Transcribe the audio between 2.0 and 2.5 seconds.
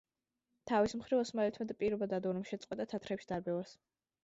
დადო, რომ